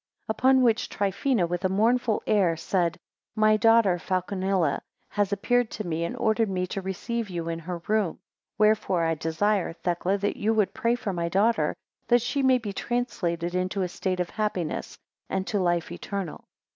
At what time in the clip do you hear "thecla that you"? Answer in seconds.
9.73-10.55